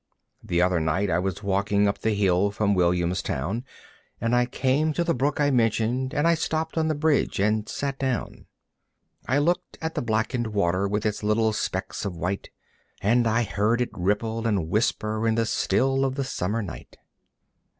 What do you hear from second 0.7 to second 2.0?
night I was walking up